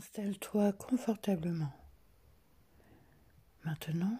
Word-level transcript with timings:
Installe-toi 0.00 0.72
confortablement. 0.72 1.74
Maintenant, 3.66 4.18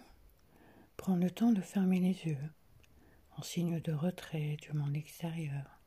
prends 0.99 1.17
le 1.17 1.31
temps 1.31 1.53
de 1.53 1.63
fermer 1.63 2.01
les 2.01 2.27
yeux 2.27 2.51
en 3.39 3.43
signe 3.43 3.81
de 3.81 3.93
retrait 3.93 4.59
du 4.61 4.75
monde 4.75 4.95
extérieur. 4.95 5.81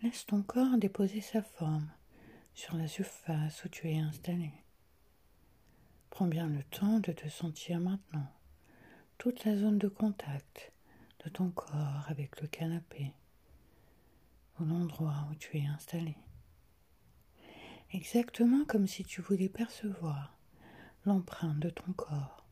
Laisse 0.00 0.24
ton 0.24 0.42
corps 0.42 0.78
déposer 0.78 1.20
sa 1.20 1.42
forme 1.42 1.90
sur 2.54 2.74
la 2.74 2.88
surface 2.88 3.66
où 3.66 3.68
tu 3.68 3.90
es 3.90 3.98
installé. 3.98 4.54
Prends 6.08 6.26
bien 6.26 6.46
le 6.46 6.62
temps 6.62 7.00
de 7.00 7.12
te 7.12 7.28
sentir 7.28 7.80
maintenant 7.80 8.32
toute 9.18 9.44
la 9.44 9.58
zone 9.58 9.76
de 9.76 9.88
contact 9.88 10.72
de 11.22 11.28
ton 11.28 11.50
corps 11.50 12.06
avec 12.08 12.40
le 12.40 12.48
canapé 12.48 13.12
ou 14.58 14.64
l'endroit 14.64 15.28
où 15.30 15.34
tu 15.34 15.58
es 15.58 15.66
installé. 15.66 16.16
Exactement 17.94 18.64
comme 18.64 18.86
si 18.86 19.04
tu 19.04 19.20
voulais 19.20 19.50
percevoir 19.50 20.34
l'empreinte 21.04 21.58
de 21.58 21.68
ton 21.68 21.92
corps. 21.92 22.46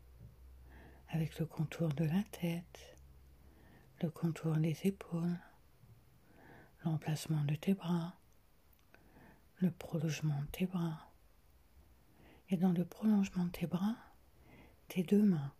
Avec 1.08 1.38
le 1.38 1.46
contour 1.46 1.88
de 1.88 2.04
la 2.04 2.22
tête, 2.24 2.98
le 4.02 4.10
contour 4.10 4.58
des 4.58 4.76
épaules, 4.84 5.38
l'emplacement 6.84 7.42
de 7.44 7.54
tes 7.54 7.72
bras, 7.72 8.18
le 9.56 9.70
prolongement 9.70 10.42
de 10.42 10.46
tes 10.48 10.66
bras, 10.66 11.10
et 12.50 12.58
dans 12.58 12.72
le 12.72 12.84
prolongement 12.84 13.46
de 13.46 13.50
tes 13.50 13.66
bras, 13.66 13.96
tes 14.88 15.04
deux 15.04 15.22
mains, 15.22 15.54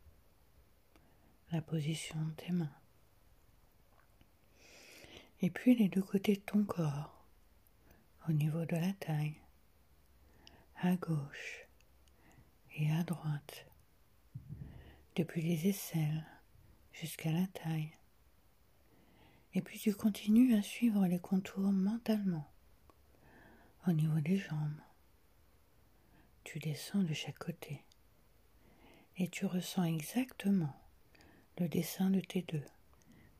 la 1.53 1.63
position 1.63 2.23
de 2.23 2.33
tes 2.33 2.53
mains, 2.53 2.77
et 5.41 5.49
puis 5.49 5.75
les 5.75 5.89
deux 5.89 6.03
côtés 6.03 6.35
de 6.35 6.41
ton 6.41 6.65
corps, 6.65 7.25
au 8.29 8.33
niveau 8.33 8.67
de 8.67 8.77
la 8.77 8.93
taille, 8.93 9.41
à 10.83 10.97
gauche 10.97 11.67
et 12.77 12.91
à 12.93 13.03
droite, 13.03 13.67
depuis 15.15 15.43
les 15.43 15.69
aisselles 15.69 16.25
jusqu'à 16.93 17.33
la 17.33 17.47
taille. 17.49 17.93
Et 19.53 19.61
puis 19.61 19.79
tu 19.79 19.95
continues 19.95 20.55
à 20.55 20.63
suivre 20.63 21.07
les 21.07 21.19
contours 21.19 21.73
mentalement 21.73 22.51
au 23.87 23.93
niveau 23.93 24.21
des 24.21 24.39
jambes. 24.39 24.81
Tu 26.45 26.59
descends 26.59 27.03
de 27.03 27.13
chaque 27.13 27.39
côté 27.39 27.85
et 29.19 29.29
tu 29.29 29.45
ressens 29.45 29.85
exactement 29.85 30.75
le 31.59 31.69
dessin 31.69 32.09
de 32.09 32.21
tes 32.21 32.41
deux 32.43 32.65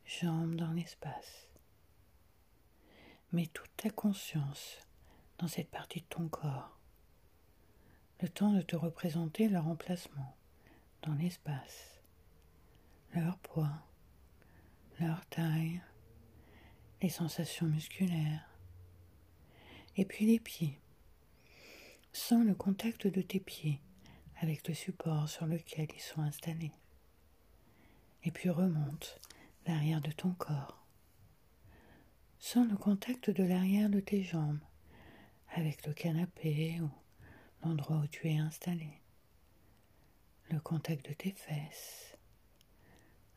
jambes 0.05 0.55
dans 0.55 0.73
l'espace. 0.73 1.47
Mets 3.31 3.47
toute 3.47 3.75
ta 3.77 3.89
conscience 3.89 4.77
dans 5.39 5.47
cette 5.47 5.71
partie 5.71 6.01
de 6.01 6.05
ton 6.05 6.27
corps. 6.27 6.80
Le 8.21 8.29
temps 8.29 8.53
de 8.53 8.61
te 8.61 8.75
représenter 8.75 9.49
leur 9.49 9.67
emplacement 9.67 10.35
dans 11.01 11.15
l'espace, 11.15 11.99
leur 13.15 13.39
poids, 13.39 13.73
leur 14.99 15.25
taille, 15.25 15.81
les 17.01 17.09
sensations 17.09 17.65
musculaires, 17.65 18.47
et 19.97 20.05
puis 20.05 20.27
les 20.27 20.39
pieds. 20.39 20.79
Sens 22.13 22.45
le 22.45 22.53
contact 22.53 23.07
de 23.07 23.23
tes 23.23 23.39
pieds 23.39 23.81
avec 24.39 24.67
le 24.67 24.75
support 24.75 25.27
sur 25.27 25.47
lequel 25.47 25.87
ils 25.95 26.01
sont 26.01 26.21
installés. 26.21 26.73
Et 28.23 28.29
puis 28.29 28.51
remonte 28.51 29.19
l'arrière 29.65 30.01
de 30.01 30.11
ton 30.11 30.33
corps. 30.33 30.85
Sens 32.37 32.69
le 32.69 32.77
contact 32.77 33.31
de 33.31 33.43
l'arrière 33.43 33.89
de 33.89 33.99
tes 33.99 34.21
jambes 34.21 34.59
avec 35.55 35.87
le 35.87 35.93
canapé 35.93 36.79
ou 36.81 36.89
l'endroit 37.63 37.97
où 37.97 38.07
tu 38.07 38.27
es 38.27 38.37
installé. 38.37 39.01
Le 40.49 40.59
contact 40.59 41.07
de 41.07 41.13
tes 41.13 41.31
fesses, 41.31 42.17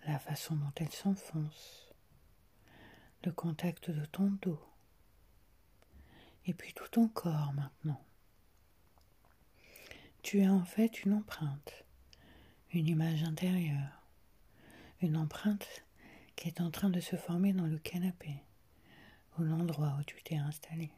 la 0.07 0.19
façon 0.19 0.57
dont 0.57 0.73
elles 0.77 0.91
s'enfoncent, 0.91 1.93
le 3.25 3.33
contact 3.33 3.91
de 3.91 4.05
ton 4.07 4.31
dos, 4.43 4.61
et 6.47 6.55
puis 6.55 6.73
tout 6.75 6.89
ton 6.89 7.09
corps 7.09 7.53
maintenant. 7.55 8.03
Tu 10.23 10.43
as 10.43 10.53
en 10.53 10.65
fait 10.65 11.05
une 11.05 11.15
empreinte, 11.15 11.85
une 12.73 12.89
image 12.89 13.23
intérieure, 13.23 14.07
une 15.01 15.17
empreinte 15.17 15.85
qui 16.37 16.49
est 16.49 16.61
en 16.61 16.71
train 16.71 16.91
de 16.91 17.01
se 17.01 17.17
former 17.17 17.53
dans 17.53 17.67
le 17.67 17.79
canapé, 17.79 18.43
ou 19.39 19.43
l'endroit 19.43 19.97
où 20.01 20.05
tu 20.05 20.23
t'es 20.23 20.37
installé, 20.37 20.91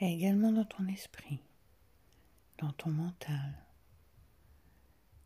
et 0.00 0.12
également 0.12 0.52
dans 0.52 0.64
ton 0.64 0.86
esprit, 0.88 1.40
dans 2.58 2.72
ton 2.72 2.90
mental. 2.90 3.54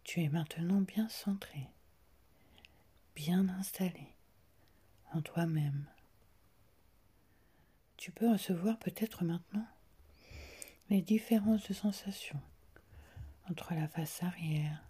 Tu 0.05 0.23
es 0.23 0.29
maintenant 0.29 0.81
bien 0.81 1.09
centré, 1.09 1.69
bien 3.15 3.49
installé 3.49 4.15
en 5.13 5.23
toi-même 5.23 5.87
tu 7.99 8.13
peux 8.13 8.31
recevoir 8.31 8.79
peut-être 8.79 9.25
maintenant 9.25 9.67
les 10.89 11.03
différences 11.03 11.69
de 11.69 11.75
sensations 11.75 12.41
entre 13.51 13.75
la 13.75 13.89
face 13.89 14.23
arrière 14.23 14.83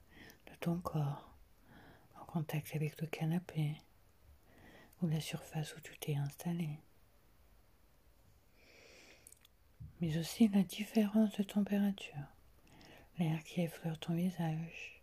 de 0.47 0.55
ton 0.61 0.79
corps 0.79 1.35
en 2.21 2.25
contact 2.27 2.77
avec 2.77 3.01
le 3.01 3.07
canapé 3.07 3.77
ou 5.01 5.09
la 5.09 5.21
surface 5.21 5.75
où 5.75 5.81
tu 5.81 5.99
t'es 5.99 6.17
installé. 6.17 6.79
Mais 10.01 10.17
aussi 10.17 10.49
la 10.49 10.63
différence 10.63 11.37
de 11.37 11.43
température, 11.43 12.15
l'air 13.19 13.43
qui 13.45 13.63
effleure 13.63 13.99
ton 13.99 14.15
visage, 14.15 15.03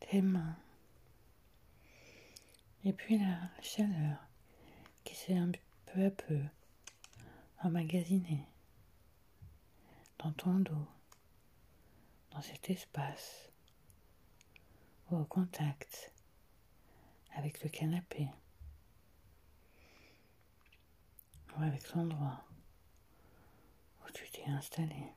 tes 0.00 0.20
mains, 0.20 0.56
et 2.84 2.92
puis 2.92 3.18
la 3.18 3.38
chaleur 3.60 4.18
qui 5.04 5.14
s'est 5.14 5.38
peu 5.86 6.06
à 6.06 6.10
peu 6.10 6.40
emmagasiné 7.62 8.44
dans 10.18 10.32
ton 10.32 10.58
dos, 10.58 10.88
dans 12.30 12.42
cet 12.42 12.70
espace 12.70 13.50
ou 15.10 15.16
au 15.18 15.24
contact 15.24 16.12
avec 17.34 17.62
le 17.62 17.70
canapé 17.70 18.28
ou 21.56 21.62
avec 21.62 21.92
l'endroit 21.94 22.44
tu 24.12 24.30
t'es 24.30 24.44
installé. 24.46 25.12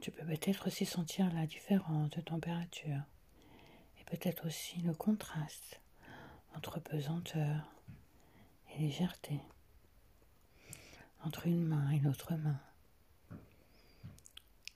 Tu 0.00 0.10
peux 0.10 0.24
peut-être 0.24 0.66
aussi 0.66 0.84
sentir 0.84 1.32
la 1.32 1.46
différence 1.46 2.10
de 2.10 2.20
température 2.20 3.02
et 3.98 4.04
peut-être 4.04 4.46
aussi 4.46 4.80
le 4.80 4.94
contraste 4.94 5.80
entre 6.54 6.80
pesanteur 6.80 7.72
et 8.70 8.78
légèreté, 8.78 9.40
entre 11.24 11.46
une 11.46 11.64
main 11.64 11.90
et 11.90 12.00
l'autre 12.00 12.34
main. 12.34 12.60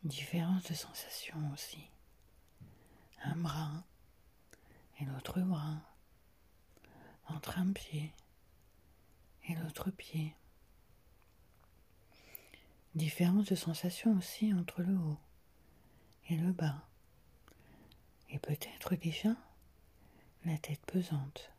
Différence 0.04 0.62
de 0.64 0.74
sensation 0.74 1.36
aussi. 1.52 1.90
Un 3.24 3.36
bras 3.36 3.84
et 5.00 5.04
l'autre 5.04 5.40
bras, 5.40 5.80
entre 7.26 7.58
un 7.58 7.72
pied 7.72 8.12
et 9.48 9.54
l'autre 9.56 9.90
pied. 9.90 10.34
Différence 12.96 13.44
de 13.44 13.54
sensation 13.54 14.16
aussi 14.16 14.54
entre 14.54 14.80
le 14.80 14.96
haut 14.96 15.20
et 16.30 16.36
le 16.36 16.50
bas. 16.50 16.88
Et 18.30 18.38
peut-être 18.38 18.94
déjà 18.94 19.36
la 20.46 20.56
tête 20.56 20.80
pesante. 20.86 21.52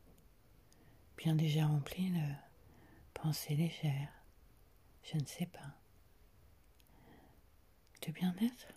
Bien 1.15 1.35
déjà 1.35 1.67
rempli 1.67 2.09
de 2.09 2.33
pensées 3.13 3.55
légères, 3.55 4.11
je 5.03 5.19
ne 5.19 5.25
sais 5.27 5.45
pas, 5.45 5.75
de 8.01 8.11
bien-être, 8.11 8.73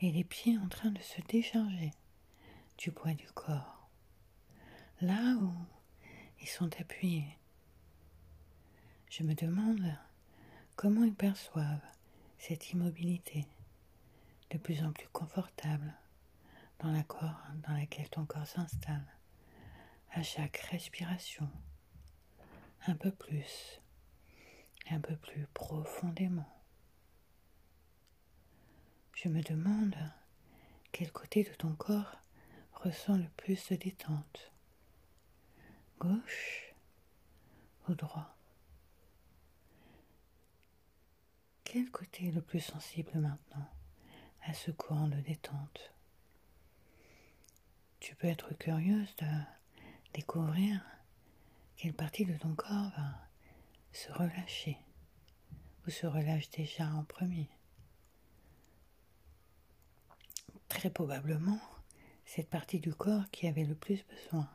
et 0.00 0.12
les 0.12 0.24
pieds 0.24 0.58
en 0.58 0.68
train 0.68 0.90
de 0.90 1.00
se 1.00 1.22
décharger 1.22 1.92
du 2.76 2.92
poids 2.92 3.14
du 3.14 3.28
corps, 3.28 3.88
là 5.00 5.36
où 5.40 5.54
ils 6.42 6.48
sont 6.48 6.70
appuyés. 6.78 7.38
Je 9.08 9.22
me 9.22 9.34
demande 9.34 9.96
comment 10.80 11.04
ils 11.04 11.14
perçoivent 11.14 11.86
cette 12.38 12.70
immobilité 12.70 13.46
de 14.48 14.56
plus 14.56 14.82
en 14.82 14.92
plus 14.92 15.08
confortable 15.08 15.92
dans 16.78 16.90
la 16.90 17.02
dans 17.02 17.74
laquelle 17.74 18.08
ton 18.08 18.24
corps 18.24 18.46
s'installe? 18.46 19.04
À 20.12 20.22
chaque 20.22 20.56
respiration, 20.70 21.50
un 22.86 22.94
peu 22.94 23.10
plus, 23.10 23.82
un 24.88 25.00
peu 25.00 25.16
plus 25.16 25.46
profondément. 25.52 26.48
Je 29.16 29.28
me 29.28 29.42
demande 29.42 29.96
quel 30.92 31.12
côté 31.12 31.44
de 31.44 31.52
ton 31.56 31.74
corps 31.74 32.16
ressent 32.72 33.18
le 33.18 33.28
plus 33.36 33.68
de 33.68 33.76
détente, 33.76 34.50
gauche 35.98 36.74
au 37.86 37.94
droit? 37.94 38.39
Quel 41.72 41.88
côté 41.88 42.26
est 42.26 42.32
le 42.32 42.40
plus 42.40 42.58
sensible 42.58 43.12
maintenant 43.14 43.70
à 44.42 44.52
ce 44.54 44.72
courant 44.72 45.06
de 45.06 45.20
détente? 45.20 45.94
Tu 48.00 48.16
peux 48.16 48.26
être 48.26 48.52
curieuse 48.58 49.14
de 49.18 49.26
découvrir 50.12 50.84
quelle 51.76 51.94
partie 51.94 52.24
de 52.24 52.36
ton 52.36 52.56
corps 52.56 52.90
va 52.96 53.28
se 53.92 54.10
relâcher 54.10 54.78
ou 55.86 55.90
se 55.90 56.08
relâche 56.08 56.50
déjà 56.50 56.88
en 56.88 57.04
premier. 57.04 57.48
Très 60.66 60.90
probablement, 60.90 61.60
cette 62.24 62.50
partie 62.50 62.80
du 62.80 62.92
corps 62.92 63.30
qui 63.30 63.46
avait 63.46 63.64
le 63.64 63.76
plus 63.76 64.04
besoin 64.08 64.50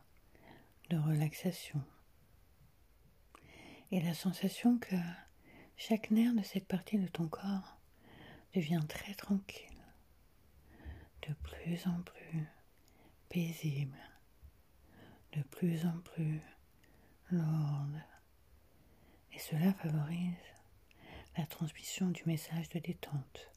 de 0.89 0.97
relaxation. 0.97 1.81
Et 3.91 4.01
la 4.01 4.13
sensation 4.13 4.77
que 4.79 4.97
chaque 5.77 6.11
nerf 6.11 6.33
de 6.33 6.43
cette 6.43 6.67
partie 6.67 6.97
de 6.97 7.07
ton 7.07 7.27
corps 7.27 7.77
devient 8.53 8.83
très 8.87 9.13
tranquille, 9.13 9.83
de 11.27 11.33
plus 11.33 11.85
en 11.87 12.01
plus 12.01 12.47
paisible, 13.29 13.97
de 15.33 15.41
plus 15.43 15.85
en 15.85 15.99
plus 15.99 16.41
lourde. 17.31 18.01
Et 19.33 19.39
cela 19.39 19.73
favorise 19.73 20.33
la 21.37 21.45
transmission 21.45 22.09
du 22.09 22.23
message 22.25 22.69
de 22.69 22.79
détente. 22.79 23.51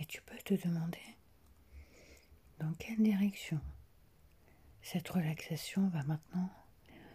Et 0.00 0.06
tu 0.06 0.22
peux 0.22 0.38
te 0.38 0.54
demander 0.54 1.16
dans 2.58 2.72
quelle 2.74 3.02
direction 3.02 3.60
cette 4.80 5.08
relaxation 5.08 5.88
va 5.88 6.02
maintenant 6.04 6.50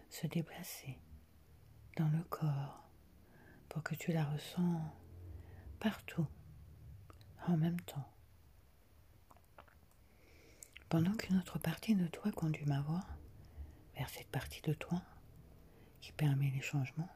se 0.10 0.28
déplacer 0.28 0.98
dans 2.00 2.08
le 2.08 2.24
corps 2.30 2.90
pour 3.68 3.84
que 3.84 3.94
tu 3.94 4.14
la 4.14 4.24
ressens 4.24 4.82
partout 5.82 6.26
en 7.46 7.58
même 7.58 7.80
temps. 7.82 8.10
Pendant 10.88 11.14
qu'une 11.18 11.38
autre 11.38 11.60
partie 11.60 11.96
de 11.96 12.08
toi 12.08 12.32
conduit 12.32 12.66
ma 12.66 12.80
voix 12.80 13.04
vers 13.96 14.08
cette 14.10 14.30
partie 14.30 14.62
de 14.62 14.74
toi 14.74 15.02
qui 16.00 16.14
permet 16.14 16.50
les 16.52 16.62
changements, 16.62 17.12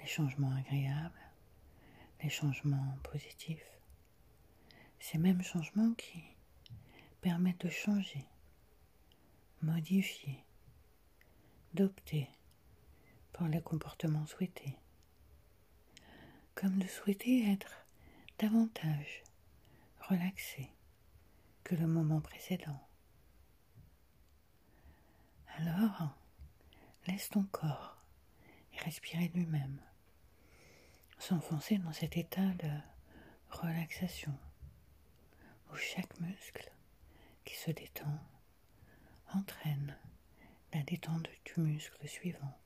les 0.00 0.06
changements 0.06 0.54
agréables, 0.54 1.24
les 2.22 2.28
changements 2.28 2.98
positifs, 3.04 3.80
ces 5.00 5.16
mêmes 5.16 5.42
changements 5.42 5.94
qui 5.94 6.22
permettent 7.22 7.64
de 7.64 7.70
changer, 7.70 8.26
modifier, 9.62 10.44
d'opter 11.72 12.28
les 13.44 13.60
comportements 13.60 14.26
souhaités, 14.26 14.78
comme 16.54 16.78
de 16.78 16.86
souhaiter 16.86 17.50
être 17.52 17.84
davantage 18.38 19.22
relaxé 20.00 20.70
que 21.62 21.74
le 21.74 21.86
moment 21.86 22.20
précédent. 22.20 22.80
Alors, 25.58 26.16
laisse 27.06 27.28
ton 27.28 27.44
corps 27.44 27.96
respirer 28.84 29.28
lui-même, 29.34 29.80
s'enfoncer 31.18 31.78
dans 31.78 31.92
cet 31.92 32.16
état 32.16 32.48
de 32.54 32.70
relaxation 33.50 34.36
où 35.72 35.76
chaque 35.76 36.18
muscle 36.20 36.70
qui 37.44 37.54
se 37.56 37.70
détend 37.70 38.18
entraîne 39.34 39.96
la 40.72 40.82
détente 40.82 41.28
du 41.44 41.60
muscle 41.60 42.06
suivant, 42.06 42.58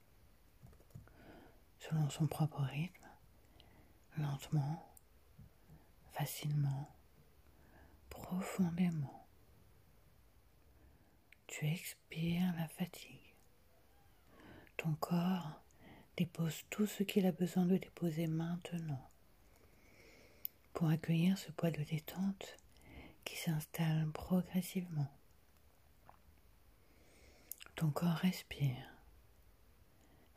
selon 1.81 2.09
son 2.11 2.27
propre 2.27 2.61
rythme, 2.61 3.09
lentement, 4.19 4.87
facilement, 6.13 6.95
profondément. 8.11 9.27
Tu 11.47 11.67
expires 11.67 12.55
la 12.57 12.69
fatigue. 12.69 13.35
Ton 14.77 14.95
corps 14.95 15.61
dépose 16.17 16.63
tout 16.71 16.87
ce 16.87 17.03
qu'il 17.03 17.27
a 17.27 17.33
besoin 17.33 17.65
de 17.65 17.77
déposer 17.77 18.27
maintenant 18.27 19.11
pour 20.75 20.89
accueillir 20.89 21.37
ce 21.39 21.51
poids 21.51 21.71
de 21.71 21.83
détente 21.83 22.57
qui 23.25 23.37
s'installe 23.37 24.11
progressivement. 24.13 25.11
Ton 27.75 27.91
corps 27.91 28.17
respire. 28.17 28.95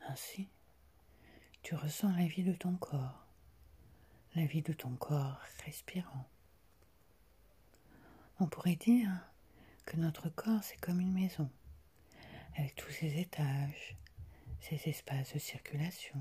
Ainsi, 0.07 0.49
tu 1.63 1.75
ressens 1.75 2.11
la 2.17 2.27
vie 2.27 2.43
de 2.43 2.51
ton 2.51 2.75
corps, 2.75 3.25
la 4.35 4.45
vie 4.45 4.61
de 4.61 4.73
ton 4.73 4.93
corps 4.97 5.39
respirant. 5.63 6.27
On 8.41 8.47
pourrait 8.47 8.75
dire 8.75 9.09
que 9.85 9.95
notre 9.95 10.27
corps, 10.27 10.61
c'est 10.61 10.79
comme 10.81 10.99
une 10.99 11.13
maison, 11.13 11.49
avec 12.57 12.75
tous 12.75 12.91
ses 12.91 13.17
étages, 13.17 13.95
ses 14.59 14.89
espaces 14.89 15.33
de 15.33 15.39
circulation, 15.39 16.19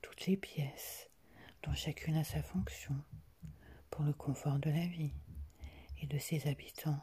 toutes 0.00 0.26
les 0.26 0.36
pièces 0.36 1.08
dont 1.62 1.74
chacune 1.74 2.16
a 2.16 2.24
sa 2.24 2.42
fonction 2.42 2.96
pour 3.88 4.02
le 4.02 4.12
confort 4.12 4.58
de 4.58 4.70
la 4.70 4.86
vie 4.86 5.14
et 6.00 6.06
de 6.08 6.18
ses 6.18 6.48
habitants. 6.48 7.00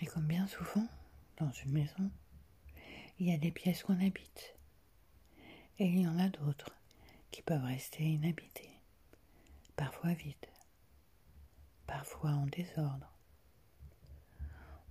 Et 0.00 0.06
comme 0.06 0.26
bien 0.26 0.48
souvent, 0.48 0.88
dans 1.36 1.52
une 1.52 1.70
maison, 1.70 2.10
il 3.20 3.28
y 3.28 3.32
a 3.32 3.38
des 3.38 3.52
pièces 3.52 3.84
qu'on 3.84 4.04
habite. 4.04 4.56
Et 5.80 5.86
il 5.86 6.02
y 6.02 6.06
en 6.06 6.20
a 6.20 6.28
d'autres 6.28 6.72
qui 7.32 7.42
peuvent 7.42 7.64
rester 7.64 8.04
inhabitées, 8.04 8.78
parfois 9.74 10.12
vides, 10.12 10.36
parfois 11.84 12.30
en 12.30 12.46
désordre. 12.46 13.10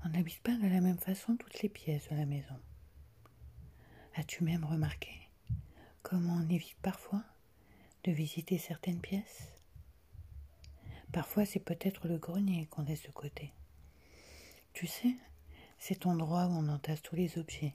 On 0.03 0.09
n'habite 0.09 0.41
pas 0.41 0.57
de 0.57 0.67
la 0.67 0.81
même 0.81 0.97
façon 0.97 1.37
toutes 1.37 1.61
les 1.61 1.69
pièces 1.69 2.09
de 2.09 2.17
la 2.17 2.25
maison. 2.25 2.59
As-tu 4.15 4.43
même 4.43 4.65
remarqué 4.65 5.29
comment 6.01 6.33
on 6.33 6.49
évite 6.49 6.75
parfois 6.81 7.23
de 8.03 8.11
visiter 8.11 8.57
certaines 8.57 8.99
pièces? 8.99 9.53
Parfois 11.13 11.45
c'est 11.45 11.59
peut-être 11.63 12.09
le 12.09 12.17
grenier 12.17 12.65
qu'on 12.65 12.81
laisse 12.81 13.03
de 13.03 13.11
côté. 13.11 13.53
Tu 14.73 14.87
sais, 14.87 15.15
cet 15.79 16.05
endroit 16.07 16.47
où 16.47 16.51
on 16.51 16.67
entasse 16.67 17.01
tous 17.01 17.15
les 17.15 17.37
objets 17.37 17.73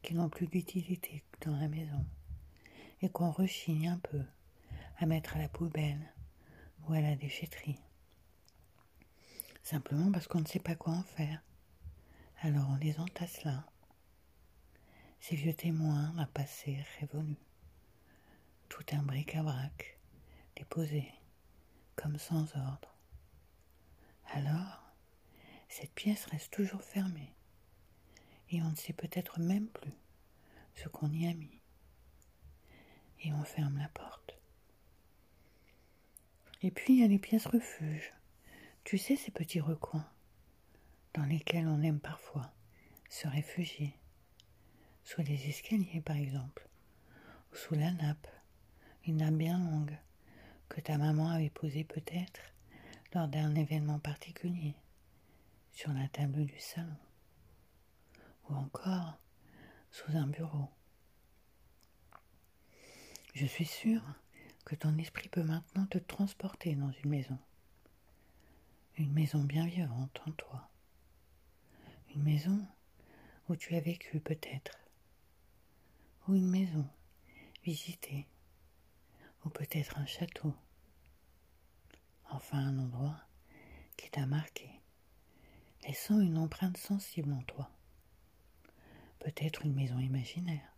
qui 0.00 0.14
n'ont 0.14 0.30
plus 0.30 0.46
d'utilité 0.46 1.22
dans 1.42 1.56
la 1.58 1.68
maison 1.68 2.02
et 3.02 3.08
qu'on 3.08 3.30
rechigne 3.30 3.88
un 3.88 3.98
peu 3.98 4.22
à 4.98 5.06
mettre 5.06 5.36
à 5.36 5.38
la 5.38 5.48
poubelle 5.48 6.12
ou 6.86 6.92
à 6.92 7.00
la 7.00 7.16
déchetterie. 7.16 7.80
Simplement 9.62 10.10
parce 10.10 10.26
qu'on 10.26 10.40
ne 10.40 10.46
sait 10.46 10.58
pas 10.58 10.74
quoi 10.74 10.94
en 10.94 11.02
faire. 11.02 11.42
Alors 12.42 12.68
on 12.70 12.76
les 12.76 12.98
entasse 12.98 13.44
là. 13.44 13.66
Ces 15.20 15.36
vieux 15.36 15.54
témoins 15.54 16.16
à 16.18 16.26
passer 16.26 16.78
révolus. 16.98 17.36
Tout 18.68 18.84
un 18.92 19.02
bric-à-brac 19.02 19.98
déposé 20.56 21.12
comme 21.96 22.18
sans 22.18 22.56
ordre. 22.56 22.94
Alors, 24.32 24.82
cette 25.68 25.92
pièce 25.92 26.24
reste 26.26 26.52
toujours 26.52 26.82
fermée, 26.82 27.34
et 28.48 28.62
on 28.62 28.70
ne 28.70 28.76
sait 28.76 28.92
peut-être 28.92 29.40
même 29.40 29.68
plus 29.68 29.92
ce 30.74 30.88
qu'on 30.88 31.10
y 31.12 31.26
a 31.26 31.34
mis. 31.34 31.59
Et 33.22 33.32
on 33.32 33.44
ferme 33.44 33.78
la 33.78 33.88
porte. 33.88 34.38
Et 36.62 36.70
puis 36.70 36.94
il 36.94 37.00
y 37.00 37.04
a 37.04 37.08
les 37.08 37.18
pièces 37.18 37.46
refuges. 37.46 38.12
Tu 38.84 38.98
sais, 38.98 39.16
ces 39.16 39.30
petits 39.30 39.60
recoins 39.60 40.06
dans 41.14 41.24
lesquels 41.24 41.66
on 41.66 41.82
aime 41.82 42.00
parfois 42.00 42.52
se 43.08 43.26
réfugier, 43.26 43.94
sous 45.04 45.22
les 45.22 45.48
escaliers 45.48 46.00
par 46.00 46.16
exemple, 46.16 46.68
ou 47.52 47.56
sous 47.56 47.74
la 47.74 47.90
nappe, 47.92 48.28
une 49.06 49.18
nappe 49.18 49.34
bien 49.34 49.58
longue 49.58 49.98
que 50.68 50.80
ta 50.80 50.96
maman 50.98 51.30
avait 51.30 51.50
posée 51.50 51.84
peut-être 51.84 52.40
lors 53.14 53.26
d'un 53.26 53.54
événement 53.56 53.98
particulier 53.98 54.76
sur 55.72 55.92
la 55.92 56.08
table 56.08 56.44
du 56.44 56.58
salon, 56.58 56.96
ou 58.48 58.54
encore 58.54 59.18
sous 59.90 60.16
un 60.16 60.28
bureau. 60.28 60.68
Je 63.34 63.46
suis 63.46 63.66
sûre 63.66 64.02
que 64.64 64.74
ton 64.74 64.96
esprit 64.98 65.28
peut 65.28 65.42
maintenant 65.42 65.86
te 65.86 65.98
transporter 65.98 66.74
dans 66.74 66.90
une 66.90 67.10
maison, 67.10 67.38
une 68.98 69.12
maison 69.12 69.42
bien 69.44 69.66
vivante 69.66 70.20
en 70.26 70.32
toi, 70.32 70.68
une 72.14 72.22
maison 72.22 72.66
où 73.48 73.56
tu 73.56 73.74
as 73.74 73.80
vécu 73.80 74.20
peut-être, 74.20 74.78
ou 76.28 76.34
une 76.34 76.48
maison 76.50 76.86
visitée, 77.64 78.26
ou 79.44 79.48
peut-être 79.48 79.98
un 79.98 80.06
château, 80.06 80.54
enfin 82.30 82.58
un 82.58 82.78
endroit 82.78 83.20
qui 83.96 84.10
t'a 84.10 84.26
marqué. 84.26 84.70
Laissant 85.86 86.20
une 86.20 86.36
empreinte 86.36 86.76
sensible 86.76 87.32
en 87.32 87.42
toi. 87.42 87.70
peut-être 89.20 89.64
une 89.64 89.74
maison 89.74 89.98
imaginaire, 89.98 90.74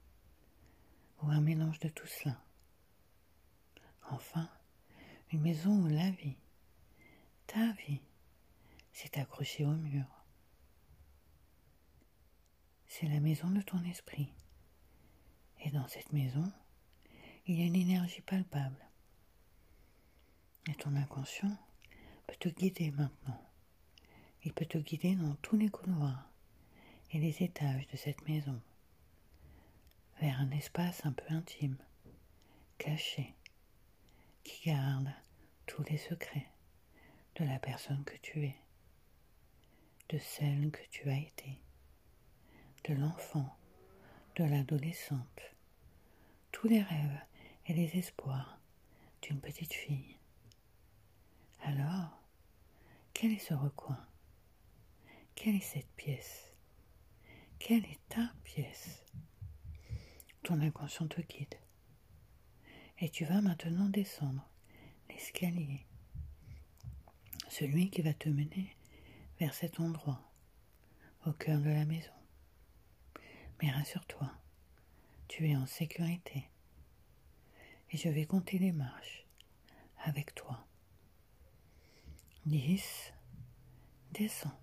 ou 1.23 1.31
un 1.31 1.41
mélange 1.41 1.79
de 1.81 1.89
tout 1.89 2.07
cela. 2.07 2.37
Enfin, 4.11 4.49
une 5.31 5.41
maison 5.41 5.71
où 5.71 5.89
la 5.89 6.11
vie, 6.11 6.37
ta 7.47 7.73
vie, 7.73 8.01
s'est 8.93 9.19
accrochée 9.19 9.65
au 9.65 9.73
mur. 9.73 10.05
C'est 12.87 13.09
la 13.09 13.21
maison 13.21 13.49
de 13.51 13.63
ton 13.63 13.83
esprit. 13.85 14.33
Et 15.65 15.71
dans 15.71 15.89
cette 15.89 16.13
maison, 16.13 16.53
il 17.47 17.59
y 17.59 17.63
a 17.63 17.67
une 17.67 17.77
énergie 17.77 18.21
palpable. 18.21 18.85
Et 20.69 20.75
ton 20.75 20.95
inconscient 20.95 21.57
peut 22.27 22.37
te 22.39 22.49
guider 22.49 22.91
maintenant. 22.91 23.41
Il 24.45 24.53
peut 24.53 24.67
te 24.67 24.79
guider 24.79 25.15
dans 25.15 25.35
tous 25.37 25.57
les 25.57 25.69
couloirs 25.69 26.29
et 27.13 27.19
les 27.19 27.43
étages 27.43 27.87
de 27.89 27.97
cette 27.97 28.27
maison, 28.29 28.61
vers 30.23 30.41
un 30.41 30.53
espace 30.53 31.05
un 31.05 31.11
peu 31.11 31.35
intime, 31.35 31.77
caché, 32.79 33.35
qui 34.45 34.71
garde 34.71 35.13
tous 35.67 35.83
les 35.91 35.97
secrets 35.97 36.47
de 37.35 37.45
la 37.45 37.59
personne 37.59 38.05
que 38.05 38.17
tu 38.19 38.45
es, 38.45 38.57
de 40.11 40.19
celle 40.19 40.71
que 40.71 40.89
tu 40.93 41.11
as 41.11 41.19
été, 41.19 41.59
de 42.85 42.95
l'enfant, 42.95 43.59
de 44.37 44.45
l'adolescente, 44.45 45.43
tous 46.53 46.69
les 46.69 46.83
rêves 46.83 47.21
et 47.67 47.73
les 47.75 47.99
espoirs 47.99 48.61
d'une 49.23 49.41
petite 49.41 49.75
fille. 49.75 50.19
Alors, 51.65 52.23
quel 53.13 53.33
est 53.33 53.45
ce 53.45 53.55
recoin? 53.55 53.99
Quelle 55.35 55.57
est 55.57 55.61
cette 55.61 55.93
pièce? 55.97 56.55
Quelle 57.59 57.85
est 57.87 58.09
ta 58.09 58.33
pièce? 58.45 59.05
Ton 60.43 60.61
inconscient 60.61 61.07
te 61.07 61.21
guide. 61.21 61.55
Et 62.99 63.09
tu 63.09 63.25
vas 63.25 63.41
maintenant 63.41 63.89
descendre 63.89 64.49
l'escalier, 65.09 65.87
celui 67.49 67.91
qui 67.91 68.03
va 68.03 68.15
te 68.15 68.29
mener 68.29 68.77
vers 69.39 69.55
cet 69.55 69.81
endroit, 69.81 70.21
au 71.27 71.33
cœur 71.33 71.61
de 71.61 71.71
la 71.71 71.85
maison. 71.85 72.13
Mais 73.61 73.71
rassure-toi, 73.71 74.33
tu 75.29 75.49
es 75.49 75.57
en 75.57 75.67
sécurité. 75.67 76.49
Et 77.91 77.97
je 77.97 78.09
vais 78.09 78.27
compter 78.27 78.59
les 78.59 78.73
marches 78.73 79.27
avec 80.05 80.35
toi. 80.35 80.67
Dix, 82.47 83.13
descends. 84.13 84.59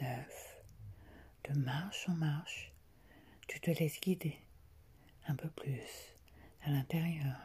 Neuf, 0.00 0.62
de 1.44 1.58
marche 1.58 2.08
en 2.08 2.14
marche, 2.14 2.73
tu 3.46 3.60
te 3.60 3.70
laisses 3.70 4.00
guider 4.00 4.38
un 5.26 5.34
peu 5.34 5.48
plus 5.50 6.16
à 6.62 6.70
l'intérieur 6.70 7.36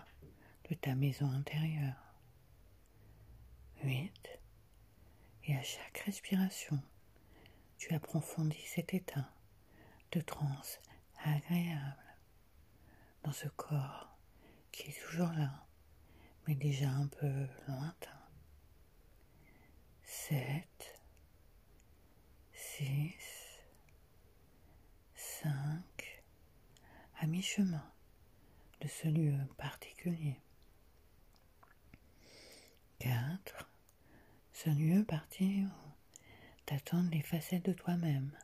de 0.70 0.76
ta 0.76 0.96
maison 0.96 1.30
intérieure. 1.32 2.14
8. 3.84 4.40
Et 5.46 5.56
à 5.56 5.64
chaque 5.64 6.00
respiration, 6.00 6.80
tu 7.78 7.94
approfondis 7.94 8.66
cet 8.66 8.94
état 8.94 9.30
de 10.12 10.22
transe 10.22 10.80
agréable 11.24 12.18
dans 13.24 13.32
ce 13.32 13.48
corps 13.48 14.18
qui 14.72 14.90
est 14.90 15.02
toujours 15.06 15.32
là, 15.32 15.66
mais 16.48 16.56
déjà 16.56 16.90
un 16.90 17.08
peu 17.08 17.48
lointain. 17.68 18.10
7, 20.04 21.02
6, 22.54 23.39
5, 25.44 26.22
à 27.22 27.26
mi-chemin 27.26 27.90
de 28.82 28.90
ce 28.90 29.08
lieu 29.08 29.38
particulier. 29.58 30.38
4. 33.00 33.70
Ce 34.52 34.70
lieu 34.70 35.06
parti 35.06 35.64
où 35.64 35.70
t'attendent 36.66 37.14
les 37.14 37.22
facettes 37.22 37.64
de 37.64 37.72
toi-même. 37.72 38.38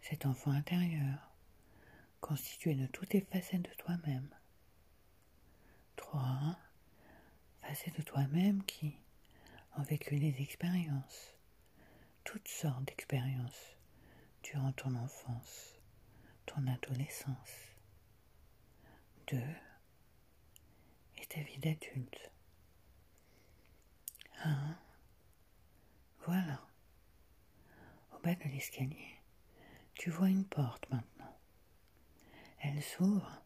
Cet 0.00 0.24
enfant 0.24 0.52
intérieur, 0.52 1.30
constitué 2.22 2.74
de 2.74 2.86
toutes 2.86 3.12
les 3.12 3.20
facettes 3.20 3.68
de 3.68 3.74
toi-même. 3.76 4.30
3. 5.96 6.56
Facettes 7.60 7.98
de 7.98 8.02
toi-même 8.02 8.64
qui 8.64 8.94
ont 9.76 9.82
vécu 9.82 10.18
des 10.18 10.40
expériences, 10.40 11.34
toutes 12.24 12.48
sortes 12.48 12.84
d'expériences, 12.86 13.75
durant 14.52 14.72
ton 14.72 14.94
enfance, 14.94 15.80
ton 16.46 16.66
adolescence. 16.68 17.74
2 19.26 19.42
et 21.16 21.26
ta 21.26 21.40
vie 21.40 21.58
d'adulte. 21.58 22.30
1. 24.44 24.78
Voilà. 26.26 26.60
Au 28.14 28.18
bas 28.20 28.36
de 28.36 28.44
l'escalier, 28.44 29.16
tu 29.94 30.10
vois 30.10 30.28
une 30.28 30.44
porte 30.44 30.88
maintenant. 30.90 31.36
Elle 32.60 32.82
s'ouvre 32.82 33.42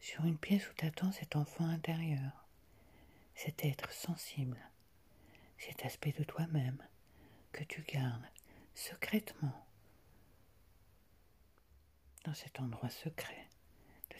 sur 0.00 0.24
une 0.24 0.38
pièce 0.38 0.68
où 0.68 0.74
t'attend 0.74 1.12
cet 1.12 1.36
enfant 1.36 1.66
intérieur, 1.66 2.48
cet 3.36 3.64
être 3.64 3.92
sensible, 3.92 4.58
cet 5.58 5.84
aspect 5.84 6.12
de 6.12 6.24
toi-même 6.24 6.82
que 7.52 7.62
tu 7.62 7.82
gardes 7.82 8.26
secrètement 8.74 9.69
dans 12.24 12.34
cet 12.34 12.60
endroit 12.60 12.90
secret 12.90 13.50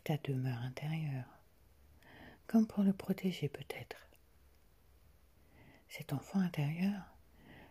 ta 0.04 0.16
demeure 0.18 0.60
intérieure, 0.62 1.28
comme 2.46 2.66
pour 2.66 2.82
le 2.82 2.92
protéger 2.92 3.48
peut-être. 3.48 4.08
Cet 5.88 6.12
enfant 6.12 6.40
intérieur, 6.40 7.02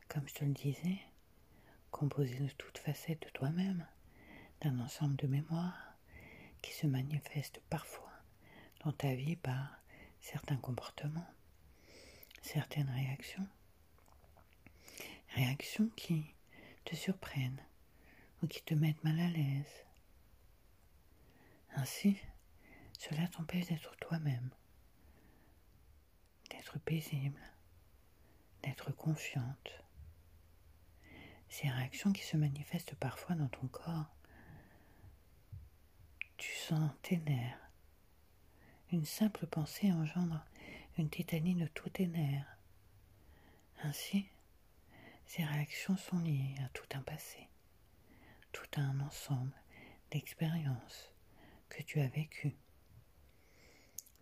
comme 0.08 0.28
je 0.28 0.36
te 0.36 0.46
le 0.46 0.54
disais, 0.54 1.00
composé 1.92 2.38
de 2.40 2.50
toutes 2.50 2.78
facettes 2.78 3.24
de 3.24 3.30
toi-même, 3.30 3.86
d'un 4.62 4.80
ensemble 4.80 5.16
de 5.16 5.28
mémoires 5.28 5.96
qui 6.62 6.74
se 6.74 6.86
manifestent 6.86 7.62
parfois 7.70 8.12
dans 8.84 8.92
ta 8.92 9.14
vie 9.16 9.36
par 9.36 9.80
certains 10.22 10.58
comportements, 10.58 11.28
certaines 12.42 12.90
réactions, 12.90 13.48
réactions 15.36 15.90
qui 15.96 16.36
te 16.86 16.96
surprennent 16.96 17.64
ou 18.44 18.48
qui 18.48 18.62
te 18.62 18.74
mettent 18.74 19.04
mal 19.04 19.20
à 19.20 19.30
l'aise, 19.30 19.86
ainsi, 21.76 22.18
cela 22.98 23.28
t'empêche 23.28 23.68
d'être 23.68 23.96
toi-même, 23.98 24.50
d'être 26.50 26.80
paisible, 26.80 27.42
d'être 28.64 28.92
confiante. 28.92 29.84
Ces 31.48 31.70
réactions 31.70 32.12
qui 32.12 32.24
se 32.24 32.38
manifestent 32.38 32.96
parfois 32.96 33.36
dans 33.36 33.48
ton 33.48 33.68
corps, 33.68 34.14
tu 36.38 36.54
sens 36.56 36.92
tes 37.02 37.18
nerfs. 37.18 37.72
Une 38.92 39.06
simple 39.06 39.46
pensée 39.48 39.92
engendre 39.92 40.44
une 40.98 41.10
tétanie 41.10 41.56
de 41.56 41.68
tous 41.68 41.90
tes 41.90 42.08
nerfs. 42.08 42.58
Ainsi, 43.84 44.28
ces 45.26 45.44
réactions 45.44 45.96
sont 45.96 46.20
liées 46.20 46.56
à 46.66 46.70
tout 46.70 46.88
un 46.94 47.02
passé, 47.02 47.48
tout 48.52 48.68
un 48.76 49.00
ensemble 49.00 49.54
d'expériences 50.12 51.14
que 51.70 51.84
tu 51.84 52.00
as 52.02 52.08
vécu, 52.08 52.56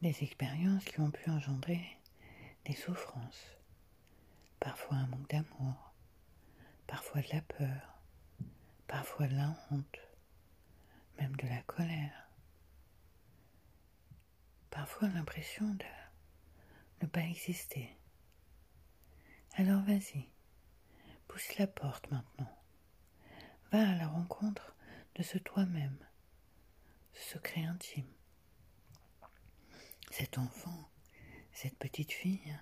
des 0.01 0.23
expériences 0.23 0.85
qui 0.85 0.99
ont 0.99 1.11
pu 1.11 1.29
engendrer 1.29 1.97
des 2.65 2.75
souffrances, 2.75 3.57
parfois 4.59 4.97
un 4.97 5.07
manque 5.07 5.29
d'amour, 5.29 5.93
parfois 6.85 7.21
de 7.21 7.29
la 7.33 7.41
peur, 7.41 7.99
parfois 8.87 9.27
de 9.27 9.35
la 9.35 9.55
honte, 9.71 9.99
même 11.19 11.35
de 11.37 11.47
la 11.47 11.61
colère, 11.63 12.29
parfois 14.69 15.07
l'impression 15.09 15.65
de 15.73 15.85
ne 17.01 17.07
pas 17.07 17.21
exister. 17.21 17.97
Alors 19.55 19.81
vas-y, 19.83 20.29
pousse 21.27 21.57
la 21.57 21.67
porte 21.67 22.09
maintenant. 22.11 22.53
Va 23.71 23.89
à 23.89 23.95
la 23.95 24.07
rencontre 24.07 24.75
de 25.15 25.23
ce 25.23 25.37
toi-même 25.39 25.97
secret 27.17 27.63
intime. 27.65 28.07
Cet 30.11 30.37
enfant, 30.37 30.89
cette 31.51 31.77
petite 31.77 32.11
fille 32.11 32.57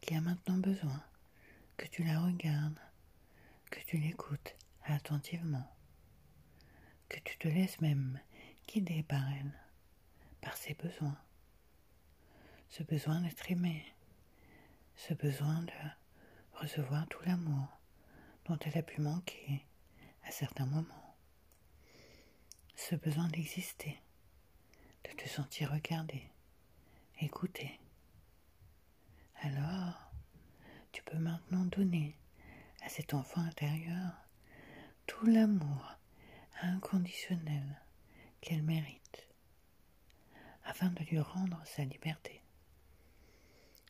qui 0.00 0.14
a 0.14 0.20
maintenant 0.20 0.58
besoin 0.58 1.02
que 1.76 1.86
tu 1.86 2.02
la 2.04 2.20
regardes, 2.20 2.78
que 3.70 3.80
tu 3.86 3.96
l'écoutes 3.98 4.56
attentivement, 4.84 5.66
que 7.08 7.20
tu 7.20 7.38
te 7.38 7.48
laisses 7.48 7.80
même 7.80 8.20
guider 8.68 9.02
par 9.02 9.22
elle, 9.32 9.52
par 10.40 10.56
ses 10.56 10.74
besoins, 10.74 11.18
ce 12.68 12.82
besoin 12.82 13.20
d'être 13.20 13.50
aimé, 13.50 13.84
ce 14.96 15.14
besoin 15.14 15.62
de 15.62 15.72
recevoir 16.54 17.06
tout 17.08 17.22
l'amour 17.24 17.68
dont 18.46 18.58
elle 18.58 18.78
a 18.78 18.82
pu 18.82 19.00
manquer 19.00 19.64
à 20.24 20.30
certains 20.30 20.66
moments 20.66 21.05
ce 22.76 22.94
besoin 22.94 23.26
d'exister, 23.28 23.98
de 25.04 25.10
te 25.16 25.28
sentir 25.28 25.72
regardé, 25.72 26.22
écouté. 27.20 27.80
Alors, 29.40 30.12
tu 30.92 31.02
peux 31.02 31.18
maintenant 31.18 31.64
donner 31.64 32.16
à 32.82 32.88
cet 32.88 33.14
enfant 33.14 33.40
intérieur 33.40 34.12
tout 35.06 35.26
l'amour 35.26 35.96
inconditionnel 36.60 37.82
qu'elle 38.40 38.62
mérite, 38.62 39.26
afin 40.64 40.90
de 40.90 41.02
lui 41.04 41.18
rendre 41.18 41.60
sa 41.64 41.82
liberté, 41.84 42.42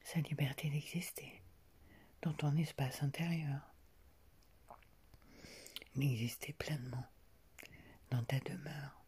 sa 0.05 0.21
liberté 0.21 0.71
d'exister 0.71 1.43
dans 2.23 2.33
ton 2.33 2.57
espace 2.57 3.02
intérieur, 3.02 3.61
d'exister 5.97 6.52
pleinement 6.52 7.05
dans 8.10 8.22
ta 8.25 8.38
demeure, 8.40 9.04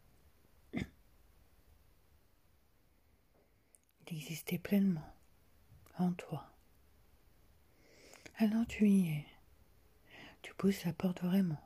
d'exister 4.05 4.57
pleinement 4.57 5.15
en 5.97 6.13
toi. 6.13 6.51
Alors 8.37 8.65
tu 8.67 8.87
y 8.87 9.09
es, 9.09 9.25
tu 10.41 10.53
pousses 10.53 10.85
la 10.85 10.93
porte 10.93 11.21
vraiment, 11.21 11.61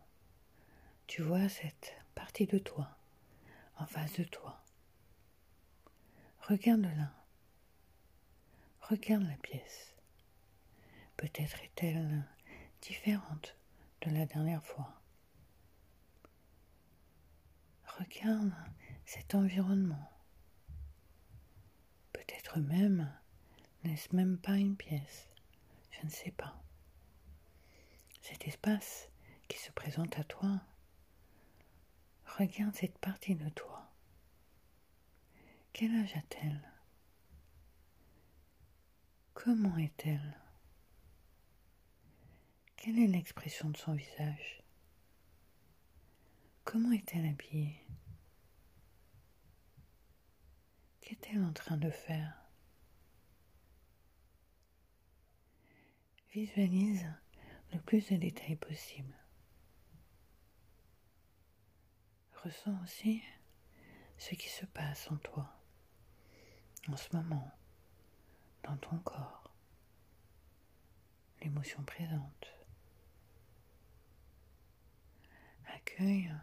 tu 1.08 1.22
vois 1.22 1.48
cette 1.50 1.94
partie 2.16 2.46
de 2.48 2.58
toi 2.58 2.98
en 3.78 3.86
face 3.86 4.14
de 4.14 4.24
toi. 4.24 4.64
Regarde-la, 6.42 7.14
regarde 8.82 9.24
la 9.24 9.38
pièce. 9.38 9.94
Peut-être 11.18 11.62
est-elle 11.64 12.26
différente 12.82 13.56
de 14.02 14.10
la 14.12 14.26
dernière 14.26 14.64
fois. 14.64 15.03
Regarde 18.00 18.54
cet 19.06 19.36
environnement. 19.36 20.10
Peut-être 22.12 22.60
même 22.60 23.12
n'est-ce 23.84 24.16
même 24.16 24.38
pas 24.38 24.58
une 24.58 24.76
pièce? 24.76 25.30
Je 25.92 26.06
ne 26.06 26.10
sais 26.10 26.32
pas. 26.32 26.60
Cet 28.22 28.48
espace 28.48 29.10
qui 29.48 29.60
se 29.60 29.72
présente 29.72 30.18
à 30.18 30.24
toi, 30.24 30.62
regarde 32.38 32.74
cette 32.74 32.98
partie 32.98 33.36
de 33.36 33.50
toi. 33.50 33.92
Quel 35.74 35.94
âge 35.96 36.16
a-t-elle? 36.16 36.62
Comment 39.34 39.78
est-elle? 39.78 40.40
Quelle 42.78 43.00
est 43.00 43.08
l'expression 43.08 43.70
de 43.70 43.78
son 43.78 43.94
visage? 43.94 44.63
Comment 46.64 46.92
est-elle 46.92 47.26
habillée? 47.26 47.86
Qu'est-elle 51.02 51.44
en 51.44 51.54
train 51.54 51.78
de 51.78 51.90
faire? 51.90 52.34
Visualise 56.32 57.06
le 57.74 57.80
plus 57.80 58.10
de 58.10 58.16
détails 58.16 58.56
possible. 58.56 59.14
Ressens 62.44 62.76
aussi 62.84 63.22
ce 64.18 64.36
qui 64.36 64.50
se 64.50 64.66
passe 64.66 65.10
en 65.12 65.18
toi 65.18 65.54
en 66.90 66.98
ce 66.98 67.16
moment, 67.16 67.50
dans 68.64 68.76
ton 68.78 68.98
corps, 69.00 69.54
l'émotion 71.42 71.82
présente. 71.84 72.48
Accueille 75.76 76.34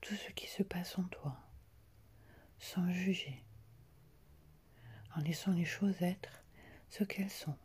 tout 0.00 0.14
ce 0.14 0.30
qui 0.32 0.46
se 0.46 0.62
passe 0.62 0.98
en 0.98 1.04
toi, 1.04 1.36
sans 2.58 2.90
juger, 2.90 3.44
en 5.16 5.20
laissant 5.20 5.52
les 5.52 5.64
choses 5.64 6.00
être 6.02 6.44
ce 6.88 7.04
qu'elles 7.04 7.30
sont. 7.30 7.56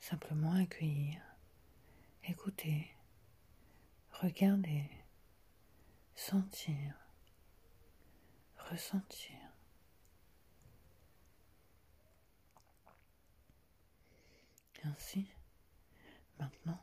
Simplement 0.00 0.52
accueillir, 0.54 1.20
écouter, 2.24 2.94
regarder, 4.12 4.88
sentir, 6.14 6.94
ressentir. 8.70 9.36
Ainsi, 14.84 15.28
maintenant, 16.38 16.80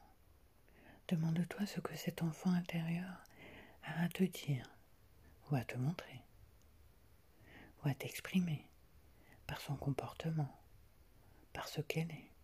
demande-toi 1.08 1.66
ce 1.66 1.80
que 1.80 1.96
cet 1.96 2.22
enfant 2.22 2.52
intérieur 2.52 3.24
à 3.86 4.10
te 4.10 4.24
dire, 4.24 4.70
ou 5.50 5.56
à 5.56 5.64
te 5.64 5.78
montrer, 5.78 6.22
ou 7.84 7.88
à 7.88 7.94
t'exprimer 7.94 8.68
par 9.48 9.62
son 9.62 9.76
comportement, 9.76 10.60
par 11.54 11.68
ce 11.68 11.82
qu'elle 11.82 12.12
est 12.12 12.36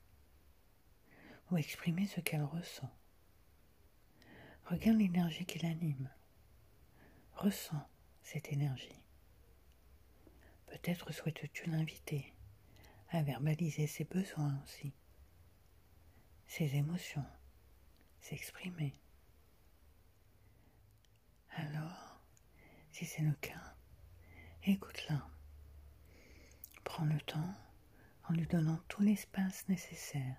ou 1.51 1.57
exprimer 1.57 2.07
ce 2.07 2.21
qu'elle 2.21 2.43
ressent. 2.43 2.89
Regarde 4.65 4.97
l'énergie 4.97 5.45
qui 5.45 5.59
l'anime. 5.59 6.09
Ressens 7.33 7.85
cette 8.23 8.51
énergie. 8.53 9.01
Peut-être 10.67 11.11
souhaites-tu 11.11 11.69
l'inviter 11.69 12.33
à 13.09 13.21
verbaliser 13.21 13.87
ses 13.87 14.05
besoins 14.05 14.61
aussi, 14.63 14.93
ses 16.47 16.75
émotions, 16.75 17.25
s'exprimer. 18.21 19.00
Alors, 21.55 22.19
si 22.91 23.05
c'est 23.05 23.21
le 23.21 23.33
cas, 23.33 23.75
écoute-la. 24.63 25.27
Prends 26.83 27.05
le 27.05 27.19
temps 27.21 27.53
en 28.29 28.33
lui 28.33 28.47
donnant 28.47 28.79
tout 28.87 29.01
l'espace 29.01 29.67
nécessaire 29.67 30.37